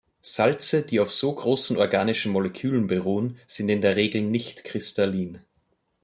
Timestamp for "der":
3.83-3.97